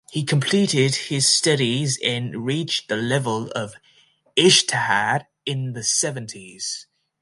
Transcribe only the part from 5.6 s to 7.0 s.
the seventies.